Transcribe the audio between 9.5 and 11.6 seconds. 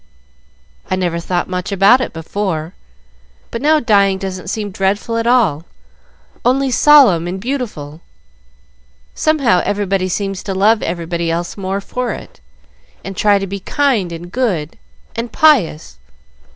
everybody seems to love everybody else